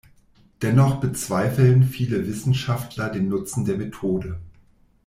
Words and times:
Dennoch 0.63 0.99
bezweifeln 0.99 1.83
viele 1.83 2.27
Wissenschaftler 2.27 3.09
den 3.11 3.29
Nutzen 3.29 3.65
der 3.65 3.77
Methode. 3.77 4.39